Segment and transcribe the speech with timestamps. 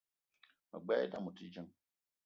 [0.71, 1.71] Me gbelé idam ote djeng